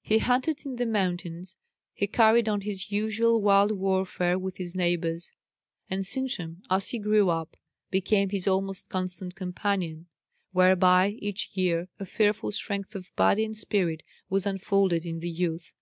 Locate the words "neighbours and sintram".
4.76-6.62